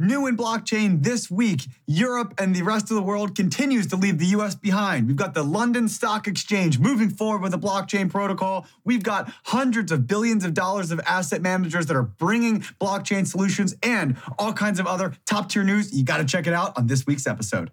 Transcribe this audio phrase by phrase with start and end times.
[0.00, 4.16] New in blockchain this week, Europe and the rest of the world continues to leave
[4.16, 5.06] the US behind.
[5.06, 8.66] We've got the London Stock Exchange moving forward with a blockchain protocol.
[8.82, 13.76] We've got hundreds of billions of dollars of asset managers that are bringing blockchain solutions
[13.82, 15.92] and all kinds of other top tier news.
[15.92, 17.70] You got to check it out on this week's episode.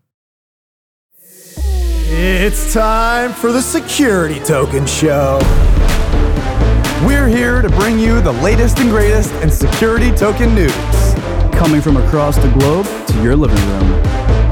[2.10, 5.40] It's time for the Security Token Show.
[7.06, 11.07] We're here to bring you the latest and greatest in security token news
[11.58, 13.92] coming from across the globe to your living room.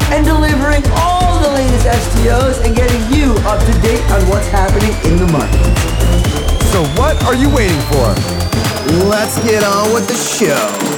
[0.09, 4.89] And delivering all the latest STOs and getting you up to date on what's happening
[5.05, 5.61] in the market.
[6.73, 8.09] So, what are you waiting for?
[9.07, 10.94] Let's get on with the show.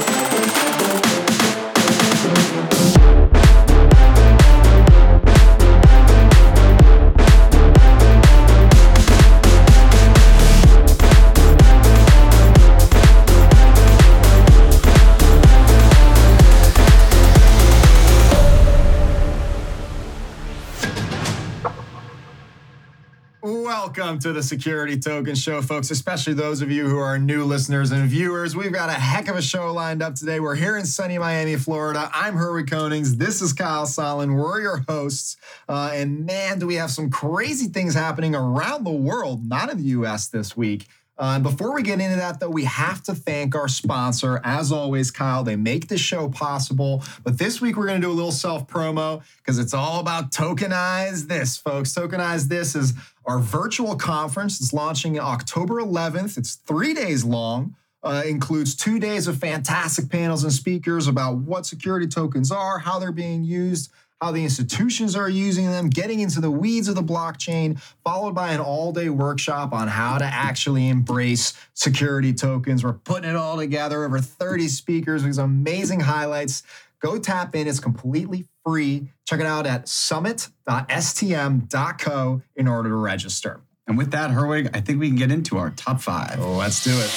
[24.08, 27.90] Welcome to the Security Token Show, folks, especially those of you who are new listeners
[27.90, 28.56] and viewers.
[28.56, 30.40] We've got a heck of a show lined up today.
[30.40, 32.10] We're here in sunny Miami, Florida.
[32.14, 33.18] I'm Herwig Konings.
[33.18, 34.34] This is Kyle Sonlin.
[34.34, 35.36] We're your hosts.
[35.68, 39.76] Uh, and man, do we have some crazy things happening around the world, not in
[39.76, 40.86] the US this week.
[41.18, 44.40] Uh, before we get into that, though, we have to thank our sponsor.
[44.44, 47.02] As always, Kyle, they make the show possible.
[47.24, 50.30] But this week, we're going to do a little self promo because it's all about
[50.30, 51.92] Tokenize This, folks.
[51.92, 52.94] Tokenize This is
[53.28, 54.60] our virtual conference.
[54.60, 57.76] is launching October 11th, it's three days long.
[58.00, 62.96] Uh, includes two days of fantastic panels and speakers about what security tokens are, how
[62.98, 67.02] they're being used, how the institutions are using them, getting into the weeds of the
[67.02, 72.84] blockchain, followed by an all day workshop on how to actually embrace security tokens.
[72.84, 76.62] We're putting it all together, over 30 speakers, with amazing highlights.
[77.00, 79.12] Go tap in, it's completely free.
[79.26, 83.60] Check it out at summit.stm.co in order to register.
[83.86, 86.40] And with that, Herwig, I think we can get into our top five.
[86.40, 87.10] Oh, let's do it.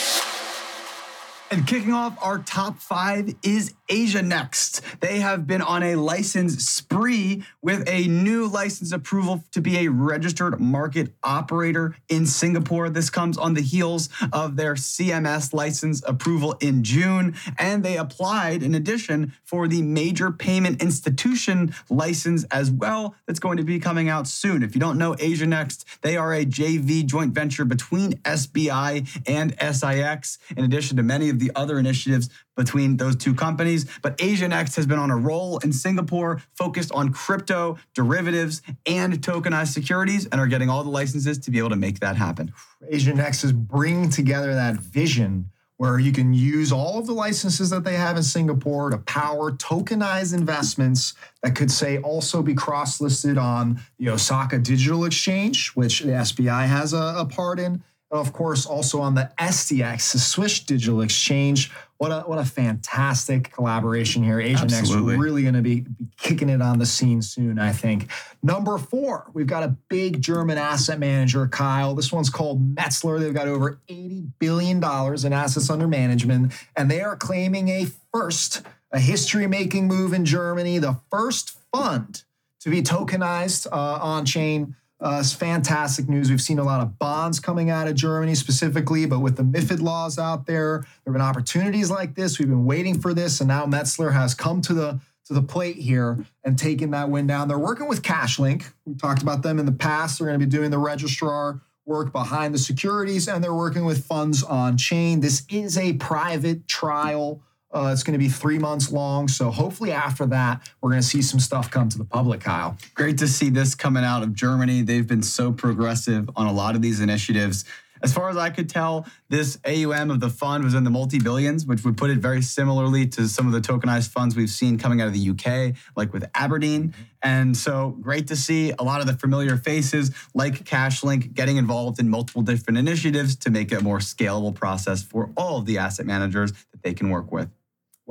[1.52, 4.82] And kicking off our top five is Asia Next.
[5.02, 9.90] They have been on a license spree with a new license approval to be a
[9.90, 12.90] registered market operator in Singapore.
[12.90, 17.36] This comes on the heels of their CMS license approval in June.
[17.58, 23.58] And they applied, in addition, for the major payment institution license as well, that's going
[23.58, 24.64] to be coming out soon.
[24.64, 29.54] If you don't know Asia Next, they are a JV joint venture between SBI and
[29.60, 33.86] SIX, in addition to many of the other initiatives between those two companies.
[34.02, 39.74] But AsiaNext has been on a roll in Singapore, focused on crypto, derivatives, and tokenized
[39.74, 42.54] securities, and are getting all the licenses to be able to make that happen.
[42.92, 45.50] AsiaNext is bringing together that vision
[45.82, 49.52] where you can use all of the licenses that they have in Singapore to power
[49.52, 56.12] tokenized investments that could say also be cross-listed on the Osaka Digital Exchange, which the
[56.12, 61.02] SBI has a, a part in, of course, also on the SDX, the Swiss Digital
[61.02, 61.72] Exchange.
[62.02, 64.40] What a what a fantastic collaboration here.
[64.40, 68.10] Asia Next really going to be, be kicking it on the scene soon, I think.
[68.42, 71.94] Number four, we've got a big German asset manager, Kyle.
[71.94, 73.20] This one's called Metzler.
[73.20, 78.64] They've got over $80 billion in assets under management, and they are claiming a first,
[78.92, 82.24] a history-making move in Germany, the first fund
[82.62, 86.30] to be tokenized uh, on chain uh, it's fantastic news.
[86.30, 89.82] We've seen a lot of bonds coming out of Germany specifically, but with the MIFID
[89.82, 92.38] laws out there, there have been opportunities like this.
[92.38, 95.78] We've been waiting for this, and now Metzler has come to the to the plate
[95.78, 97.48] here and taken that win down.
[97.48, 98.66] They're working with CashLink.
[98.86, 100.20] We talked about them in the past.
[100.20, 104.06] They're going to be doing the registrar work behind the securities, and they're working with
[104.06, 105.20] funds on chain.
[105.20, 107.42] This is a private trial
[107.74, 109.28] uh, it's going to be three months long.
[109.28, 112.78] So hopefully after that, we're going to see some stuff come to the public, Kyle.
[112.94, 114.82] Great to see this coming out of Germany.
[114.82, 117.66] They've been so progressive on a lot of these initiatives.
[118.04, 121.20] As far as I could tell, this AUM of the fund was in the multi
[121.20, 124.80] billions, which would put it very similarly to some of the tokenized funds we've seen
[124.80, 126.96] coming out of the UK, like with Aberdeen.
[127.22, 132.00] And so great to see a lot of the familiar faces like CashLink getting involved
[132.00, 135.78] in multiple different initiatives to make it a more scalable process for all of the
[135.78, 137.50] asset managers that they can work with.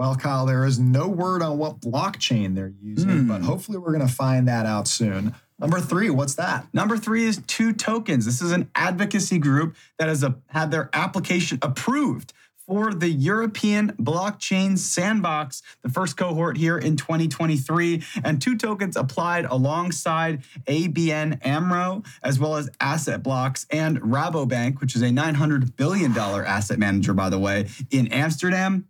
[0.00, 3.28] Well, Kyle, there is no word on what blockchain they're using, mm.
[3.28, 5.34] but hopefully we're going to find that out soon.
[5.58, 6.66] Number three, what's that?
[6.72, 8.24] Number three is Two Tokens.
[8.24, 12.32] This is an advocacy group that has a, had their application approved
[12.66, 18.02] for the European Blockchain Sandbox, the first cohort here in 2023.
[18.24, 24.96] And Two Tokens applied alongside ABN AMRO, as well as Asset Blocks and Rabobank, which
[24.96, 28.86] is a $900 billion asset manager, by the way, in Amsterdam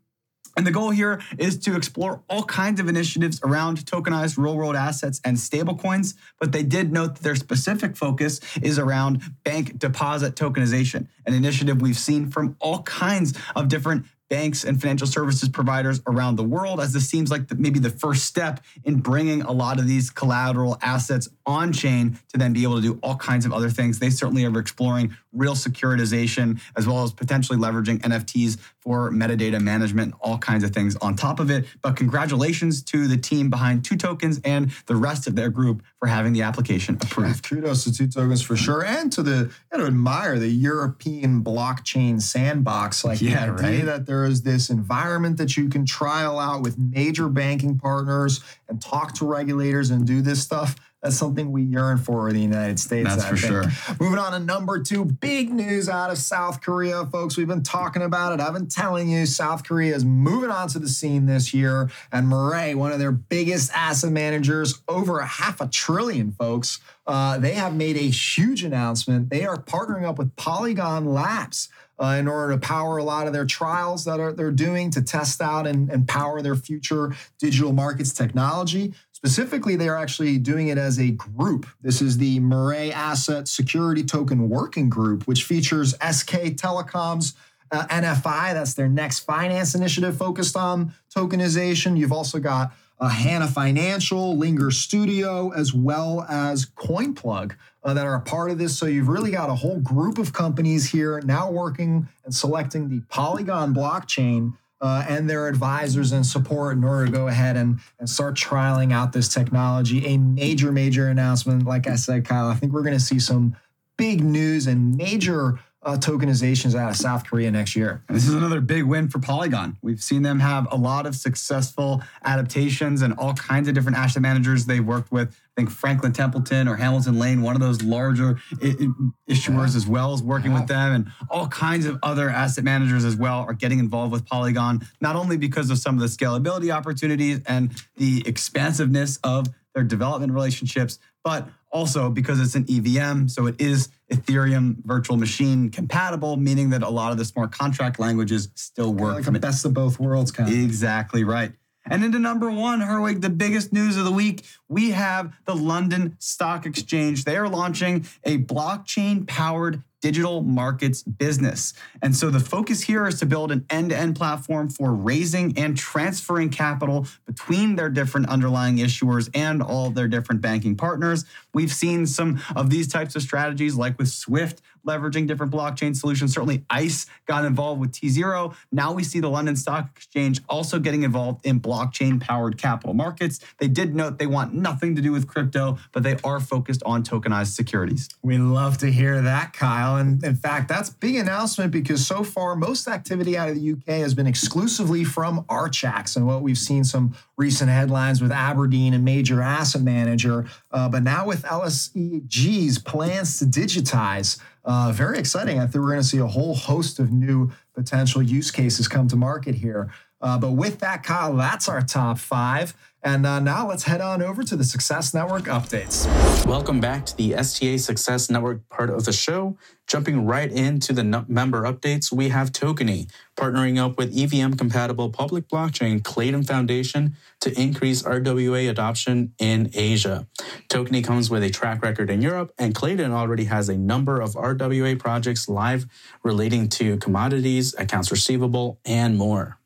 [0.56, 4.76] And the goal here is to explore all kinds of initiatives around tokenized real world
[4.76, 6.14] assets and stablecoins.
[6.38, 11.80] But they did note that their specific focus is around bank deposit tokenization, an initiative
[11.80, 16.80] we've seen from all kinds of different banks and financial services providers around the world,
[16.80, 20.08] as this seems like the, maybe the first step in bringing a lot of these
[20.08, 23.98] collateral assets on chain to then be able to do all kinds of other things.
[23.98, 30.14] They certainly are exploring real securitization as well as potentially leveraging NFTs for metadata management,
[30.20, 31.66] all kinds of things on top of it.
[31.82, 36.06] But congratulations to the team behind Two Tokens and the rest of their group for
[36.06, 37.48] having the application approved.
[37.48, 42.20] Kudos to Two Tokens for sure, and to the got to admire the European blockchain
[42.20, 43.04] sandbox.
[43.04, 43.84] Like Yeah, the right?
[43.84, 48.80] that there is this environment that you can trial out with major banking partners and
[48.80, 50.76] talk to regulators and do this stuff.
[51.02, 53.08] That's something we yearn for in the United States.
[53.08, 53.72] That's I for think.
[53.72, 53.96] sure.
[53.98, 57.38] Moving on to number two, big news out of South Korea, folks.
[57.38, 58.40] We've been talking about it.
[58.42, 61.90] I've been telling you, South Korea is moving onto the scene this year.
[62.12, 67.38] And Mirae, one of their biggest asset managers, over a half a trillion, folks, uh,
[67.38, 69.30] they have made a huge announcement.
[69.30, 71.70] They are partnering up with Polygon Labs.
[72.02, 75.02] Uh, in order to power a lot of their trials that are they're doing to
[75.02, 78.94] test out and, and power their future digital markets technology.
[79.12, 81.66] Specifically, they are actually doing it as a group.
[81.82, 87.34] This is the Mirae Asset Security Token Working Group, which features SK Telecom's
[87.70, 88.54] uh, NFI.
[88.54, 91.98] That's their next finance initiative focused on tokenization.
[91.98, 98.14] You've also got uh, Hana Financial, Linger Studio, as well as CoinPlug uh, that are
[98.14, 98.78] a part of this.
[98.78, 103.00] So you've really got a whole group of companies here now working and selecting the
[103.08, 104.52] Polygon blockchain
[104.82, 108.92] uh, and their advisors and support in order to go ahead and, and start trialing
[108.92, 110.06] out this technology.
[110.06, 111.66] A major, major announcement.
[111.66, 113.56] Like I said, Kyle, I think we're going to see some
[113.96, 118.02] big news and major uh, tokenizations out of South Korea next year.
[118.06, 119.78] And this is another big win for Polygon.
[119.80, 124.20] We've seen them have a lot of successful adaptations and all kinds of different asset
[124.20, 125.30] managers they've worked with.
[125.30, 129.86] I think Franklin Templeton or Hamilton Lane, one of those larger i- i- issuers as
[129.86, 130.92] well, is working with them.
[130.92, 135.16] And all kinds of other asset managers as well are getting involved with Polygon, not
[135.16, 140.98] only because of some of the scalability opportunities and the expansiveness of their development relationships,
[141.24, 146.82] but also because it's an EVM, so it is Ethereum virtual machine compatible, meaning that
[146.82, 149.16] a lot of the smart contract languages still work.
[149.16, 149.42] Like from a it.
[149.42, 150.58] best of both worlds kind of.
[150.58, 151.52] Exactly right.
[151.86, 156.16] And into number one, Herwig, the biggest news of the week, we have the London
[156.18, 157.24] Stock Exchange.
[157.24, 161.74] They are launching a blockchain powered digital markets business.
[162.02, 165.56] And so the focus here is to build an end to end platform for raising
[165.58, 171.24] and transferring capital between their different underlying issuers and all their different banking partners.
[171.52, 176.32] We've seen some of these types of strategies, like with Swift leveraging different blockchain solutions.
[176.32, 178.54] Certainly, ICE got involved with T0.
[178.72, 183.40] Now we see the London Stock Exchange also getting involved in blockchain powered capital markets.
[183.58, 187.02] They did note they want nothing to do with crypto, but they are focused on
[187.02, 188.08] tokenized securities.
[188.22, 189.89] We love to hear that, Kyle.
[189.96, 194.00] And in fact, that's big announcement because so far most activity out of the UK
[194.00, 198.98] has been exclusively from Archax and what we've seen some recent headlines with Aberdeen, a
[198.98, 200.46] major asset manager.
[200.70, 205.58] Uh, but now with LSEG's plans to digitize, uh, very exciting.
[205.58, 209.08] I think we're going to see a whole host of new potential use cases come
[209.08, 209.90] to market here.
[210.20, 212.74] Uh, but with that, Kyle, that's our top five.
[213.02, 216.06] And uh, now let's head on over to the Success Network updates.
[216.44, 219.56] Welcome back to the STM Success Network part of the show.
[219.86, 225.08] Jumping right into the nu- member updates, we have Tokeny partnering up with EVM compatible
[225.08, 230.26] public blockchain Klaytn Foundation to increase RWA adoption in Asia.
[230.68, 234.34] Tokeny comes with a track record in Europe, and Klaytn already has a number of
[234.34, 235.86] RWA projects live
[236.22, 239.59] relating to commodities, accounts receivable, and more.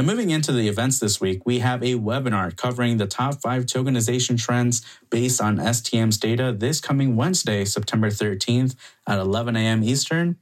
[0.00, 3.66] Now, moving into the events this week, we have a webinar covering the top five
[3.66, 4.80] tokenization trends
[5.10, 8.76] based on STM's data this coming Wednesday, September 13th
[9.06, 9.84] at 11 a.m.
[9.84, 10.36] Eastern.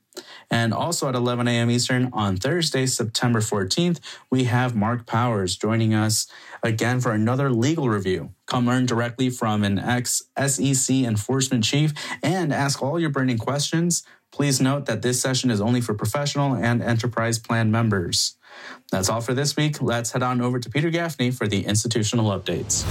[0.49, 1.73] And also at 11 a.m.
[1.73, 3.99] Eastern on Thursday, September 14th,
[4.31, 6.29] we have Mark Powers joining us
[6.63, 8.33] again for another legal review.
[8.47, 14.03] Come learn directly from an ex SEC enforcement chief and ask all your burning questions.
[14.31, 18.37] Please note that this session is only for professional and enterprise plan members.
[18.91, 19.81] That's all for this week.
[19.81, 22.85] Let's head on over to Peter Gaffney for the institutional updates.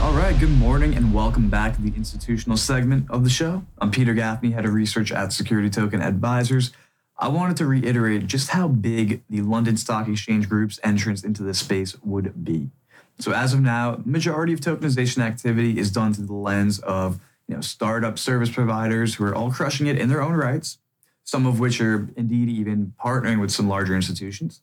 [0.00, 3.62] All right, good morning and welcome back to the institutional segment of the show.
[3.78, 6.72] I'm Peter Gaffney, head of research at Security Token Advisors.
[7.20, 11.58] I wanted to reiterate just how big the London Stock Exchange Group's entrance into this
[11.58, 12.70] space would be.
[13.18, 17.54] So as of now, majority of tokenization activity is done through the lens of you
[17.54, 20.78] know startup service providers who are all crushing it in their own rights,
[21.22, 24.62] some of which are indeed even partnering with some larger institutions.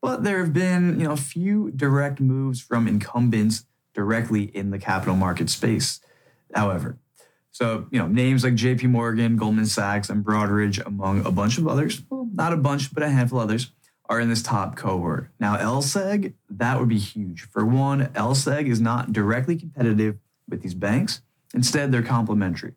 [0.00, 4.78] But there have been, you know, a few direct moves from incumbents directly in the
[4.78, 6.00] capital market space.
[6.54, 6.98] However,
[7.56, 11.66] so, you know, names like JP Morgan, Goldman Sachs, and Broadridge, among a bunch of
[11.66, 13.72] others, well, not a bunch, but a handful of others,
[14.10, 15.30] are in this top cohort.
[15.40, 17.48] Now, LSEG, that would be huge.
[17.48, 21.22] For one, LSEG is not directly competitive with these banks.
[21.54, 22.74] Instead, they're complementary.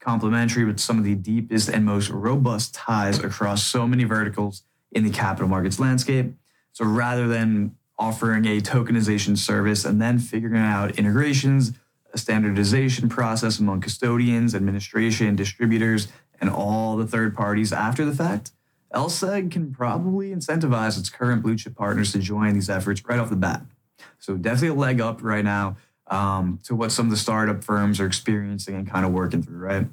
[0.00, 5.04] Complementary with some of the deepest and most robust ties across so many verticals in
[5.04, 6.32] the capital markets landscape.
[6.72, 11.74] So rather than offering a tokenization service and then figuring out integrations,
[12.14, 16.08] a standardization process among custodians, administration, distributors,
[16.40, 18.52] and all the third parties after the fact,
[18.94, 23.30] LSEG can probably incentivize its current blue chip partners to join these efforts right off
[23.30, 23.62] the bat.
[24.20, 27.98] So definitely a leg up right now um, to what some of the startup firms
[27.98, 29.86] are experiencing and kind of working through, right?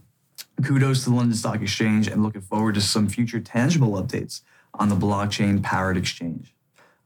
[0.64, 4.42] Kudos to the London Stock Exchange and looking forward to some future tangible updates
[4.76, 6.54] on the blockchain powered exchange.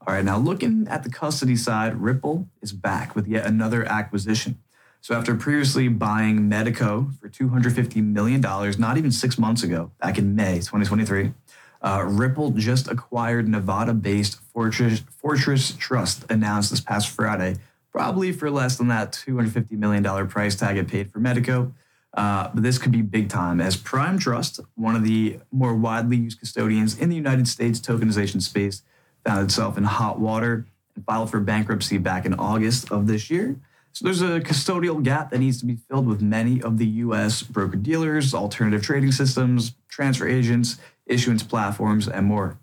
[0.06, 4.58] All right, now looking at the custody side, Ripple is back with yet another acquisition.
[5.06, 10.34] So after previously buying Metaco for $250 million, not even six months ago, back in
[10.34, 11.32] May 2023,
[11.80, 17.54] uh, Ripple just acquired Nevada-based Fortress, Fortress Trust, announced this past Friday,
[17.92, 21.72] probably for less than that $250 million price tag it paid for Metaco.
[22.12, 26.16] Uh, but this could be big time as Prime Trust, one of the more widely
[26.16, 28.82] used custodians in the United States tokenization space,
[29.24, 33.60] found itself in hot water and filed for bankruptcy back in August of this year.
[33.96, 37.42] So there's a custodial gap that needs to be filled with many of the US
[37.42, 40.76] broker dealers, alternative trading systems, transfer agents,
[41.06, 42.58] issuance platforms, and more.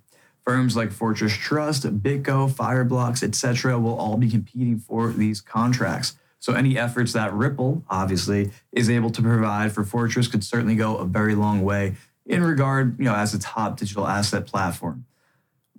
[0.45, 6.15] Firms like Fortress Trust, BitGo, Fireblocks, etc., will all be competing for these contracts.
[6.37, 10.97] So any efforts that Ripple, obviously, is able to provide for Fortress could certainly go
[10.97, 11.95] a very long way
[12.27, 15.07] in regard, you know, as a top digital asset platform.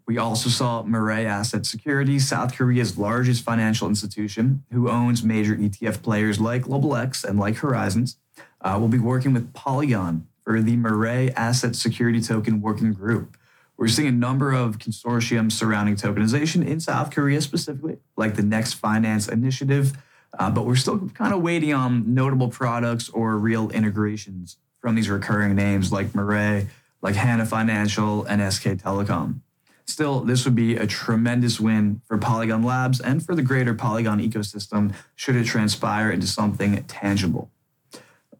[0.07, 6.03] We also saw Mirae Asset Securities, South Korea's largest financial institution, who owns major ETF
[6.03, 8.19] players like Global X and like Horizons,
[8.61, 13.39] uh, will be working with Polygon for the Mirae Asset Security Token Working Group.
[13.77, 18.75] We're seeing a number of consortiums surrounding tokenization in South Korea specifically, like the Next
[18.75, 19.95] Finance Initiative,
[20.39, 25.09] uh, but we're still kind of waiting on notable products or real integrations from these
[25.09, 26.69] recurring names like Mirae,
[27.01, 29.41] like Hana Financial, and SK Telecom.
[29.87, 34.19] Still, this would be a tremendous win for Polygon Labs and for the greater Polygon
[34.19, 37.51] ecosystem should it transpire into something tangible.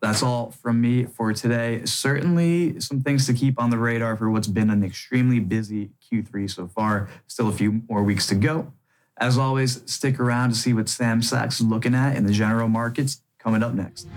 [0.01, 1.83] That's all from me for today.
[1.85, 6.51] Certainly, some things to keep on the radar for what's been an extremely busy Q3
[6.51, 7.09] so far.
[7.27, 8.73] Still a few more weeks to go.
[9.17, 12.69] As always, stick around to see what Sam Sachs is looking at in the general
[12.69, 14.09] markets coming up next.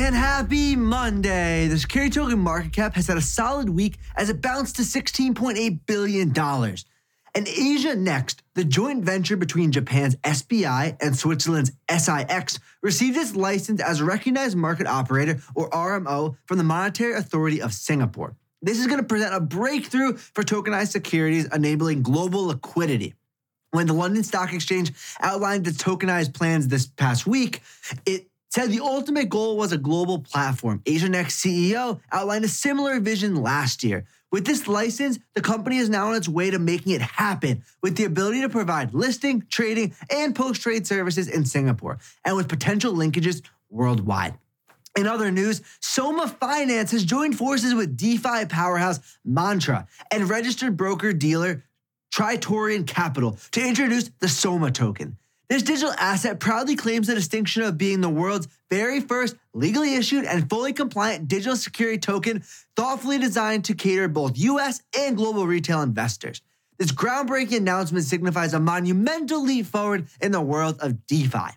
[0.00, 1.66] And happy Monday.
[1.66, 5.80] The security token market cap has had a solid week as it bounced to $16.8
[5.86, 6.32] billion.
[7.34, 13.82] And Asia Next, the joint venture between Japan's SBI and Switzerland's SIX, received its license
[13.82, 18.36] as a recognized market operator, or RMO, from the Monetary Authority of Singapore.
[18.62, 23.14] This is going to present a breakthrough for tokenized securities, enabling global liquidity.
[23.72, 27.62] When the London Stock Exchange outlined its tokenized plans this past week,
[28.06, 30.80] it said the ultimate goal was a global platform.
[30.84, 34.06] AsiaNext CEO outlined a similar vision last year.
[34.30, 37.96] With this license, the company is now on its way to making it happen with
[37.96, 42.92] the ability to provide listing, trading, and post trade services in Singapore and with potential
[42.92, 44.34] linkages worldwide.
[44.96, 51.12] In other news, Soma Finance has joined forces with DeFi powerhouse Mantra and registered broker
[51.12, 51.64] dealer
[52.12, 55.16] Tritaurian Capital to introduce the Soma token.
[55.48, 60.26] This digital asset proudly claims the distinction of being the world's very first legally issued
[60.26, 62.42] and fully compliant digital security token,
[62.76, 66.42] thoughtfully designed to cater both US and global retail investors.
[66.78, 71.56] This groundbreaking announcement signifies a monumental leap forward in the world of DeFi.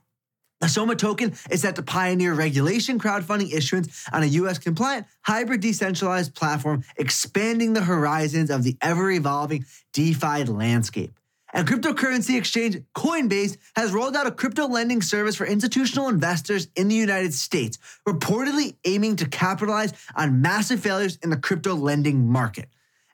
[0.61, 5.59] The Soma token is set to pioneer regulation crowdfunding issuance on a US compliant, hybrid
[5.59, 11.11] decentralized platform, expanding the horizons of the ever evolving DeFi landscape.
[11.53, 16.87] And cryptocurrency exchange Coinbase has rolled out a crypto lending service for institutional investors in
[16.87, 17.77] the United States,
[18.07, 22.69] reportedly aiming to capitalize on massive failures in the crypto lending market.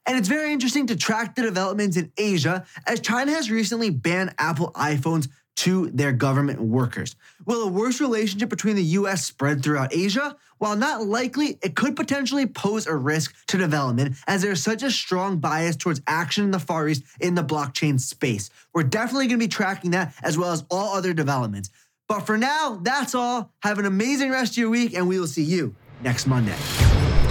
[0.05, 4.33] And it's very interesting to track the developments in Asia as China has recently banned
[4.37, 7.15] Apple iPhones to their government workers.
[7.45, 10.35] Will a worse relationship between the US spread throughout Asia?
[10.59, 14.91] While not likely, it could potentially pose a risk to development as there's such a
[14.91, 18.49] strong bias towards action in the Far East in the blockchain space.
[18.73, 21.69] We're definitely going to be tracking that as well as all other developments.
[22.07, 23.51] But for now, that's all.
[23.61, 26.55] Have an amazing rest of your week, and we will see you next Monday.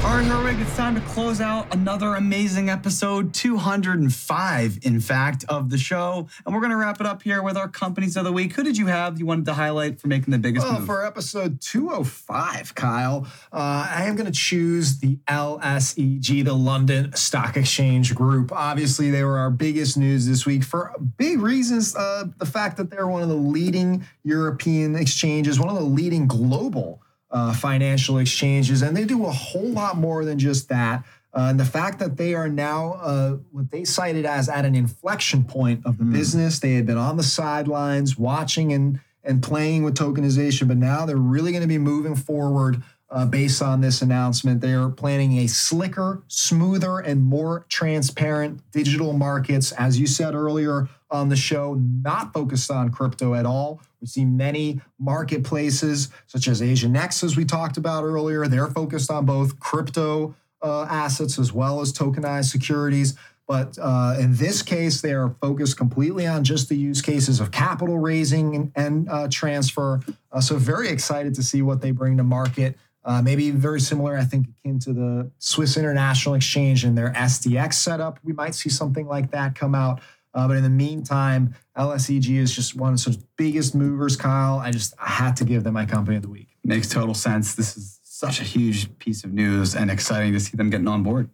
[0.04, 5.68] All right, Herwig, it's time to close out another amazing episode, 205, in fact, of
[5.68, 6.28] the show.
[6.44, 8.52] And we're going to wrap it up here with our companies of the week.
[8.52, 10.86] Who did you have you wanted to highlight for making the biggest Well, move?
[10.86, 17.56] for episode 205, Kyle, uh, I am going to choose the LSEG, the London Stock
[17.56, 18.52] Exchange Group.
[18.52, 21.96] Obviously, they were our biggest news this week for big reasons.
[21.96, 26.28] Uh, the fact that they're one of the leading European exchanges, one of the leading
[26.28, 31.04] global uh, financial exchanges, and they do a whole lot more than just that.
[31.34, 34.74] Uh, and the fact that they are now uh, what they cited as at an
[34.74, 39.82] inflection point of the business, they had been on the sidelines watching and and playing
[39.82, 44.02] with tokenization, but now they're really going to be moving forward uh, based on this
[44.02, 44.60] announcement.
[44.60, 50.88] They are planning a slicker, smoother, and more transparent digital markets, as you said earlier
[51.10, 53.80] on the show, not focused on crypto at all.
[54.00, 58.46] We see many marketplaces, such as Asia Next, as we talked about earlier.
[58.46, 63.14] They're focused on both crypto uh, assets as well as tokenized securities.
[63.46, 67.52] But uh, in this case, they are focused completely on just the use cases of
[67.52, 70.00] capital raising and, and uh, transfer.
[70.32, 72.76] Uh, so, very excited to see what they bring to market.
[73.06, 77.74] Uh, maybe very similar, I think, akin to the Swiss International Exchange and their SDX
[77.74, 78.18] setup.
[78.24, 80.00] We might see something like that come out.
[80.34, 84.58] Uh, but in the meantime, LSEG is just one of those biggest movers, Kyle.
[84.58, 86.48] I just I had to give them my company of the week.
[86.64, 87.54] Makes total sense.
[87.54, 91.04] This is such a huge piece of news and exciting to see them getting on
[91.04, 91.30] board.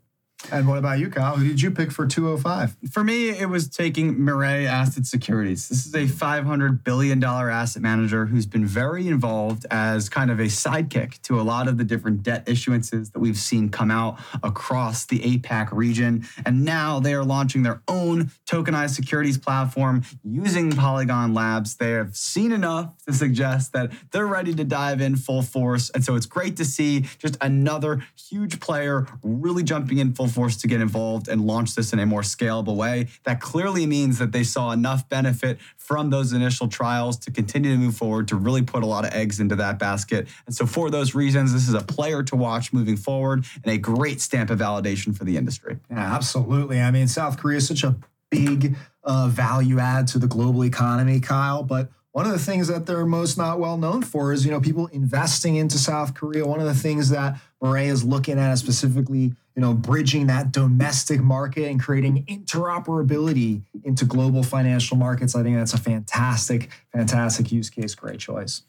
[0.51, 1.37] And what about you, Kyle?
[1.37, 2.77] Who did you pick for 205?
[2.91, 5.69] For me, it was taking Mirae Asset Securities.
[5.69, 10.45] This is a $500 billion asset manager who's been very involved as kind of a
[10.45, 15.07] sidekick to a lot of the different debt issuances that we've seen come out across
[15.07, 16.27] the APAC region.
[16.45, 21.77] And now they are launching their own tokenized securities platform using Polygon Labs.
[21.77, 25.91] They have seen enough to suggest that they're ready to dive in full force.
[25.91, 30.57] And so it's great to see just another huge player really jumping in full force
[30.59, 33.09] to get involved and launch this in a more scalable way.
[33.25, 37.79] That clearly means that they saw enough benefit from those initial trials to continue to
[37.79, 40.29] move forward to really put a lot of eggs into that basket.
[40.47, 43.79] And so for those reasons, this is a player to watch moving forward and a
[43.79, 45.79] great stamp of validation for the industry.
[45.91, 46.81] Yeah, absolutely.
[46.81, 47.97] I mean, South Korea is such a
[48.31, 51.63] big uh, value add to the global economy, Kyle.
[51.63, 54.61] But one of the things that they're most not well known for is, you know,
[54.61, 56.47] people investing into South Korea.
[56.47, 61.21] One of the things that Mirae is looking at specifically, you know, bridging that domestic
[61.21, 65.37] market and creating interoperability into global financial markets.
[65.37, 67.95] I think that's a fantastic, fantastic use case.
[67.95, 68.63] Great choice.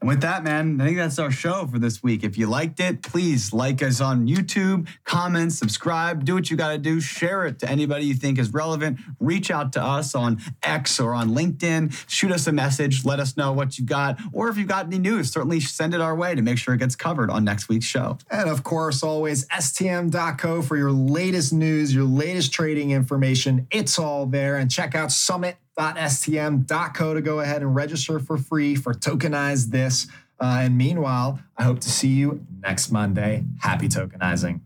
[0.00, 2.24] And with that, man, I think that's our show for this week.
[2.24, 6.72] If you liked it, please like us on YouTube, comment, subscribe, do what you got
[6.72, 8.98] to do, share it to anybody you think is relevant.
[9.20, 13.36] Reach out to us on X or on LinkedIn, shoot us a message, let us
[13.36, 16.34] know what you got, or if you've got any news, certainly send it our way
[16.34, 18.16] to make sure it gets covered on next week's show.
[18.40, 23.66] And of course, always stm.co for your latest news, your latest trading information.
[23.70, 24.56] It's all there.
[24.56, 30.06] And check out summit.stm.co to go ahead and register for free for Tokenize This.
[30.40, 33.44] Uh, and meanwhile, I hope to see you next Monday.
[33.58, 34.60] Happy tokenizing.